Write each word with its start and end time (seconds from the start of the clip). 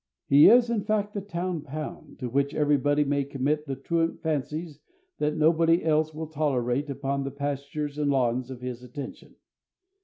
He 0.25 0.47
is, 0.49 0.71
in 0.71 0.83
fact, 0.83 1.13
the 1.13 1.21
town 1.21 1.61
pound, 1.61 2.17
to 2.17 2.27
which 2.27 2.55
everybody 2.55 3.03
may 3.03 3.23
commit 3.23 3.67
the 3.67 3.75
truant 3.75 4.19
fancies 4.23 4.79
that 5.19 5.37
nobody 5.37 5.85
else 5.85 6.11
will 6.11 6.25
tolerate 6.25 6.89
upon 6.89 7.23
the 7.23 7.29
pastures 7.29 7.99
and 7.99 8.09
lawns 8.09 8.49
of 8.49 8.61
his 8.61 8.81
attention. 8.81 9.35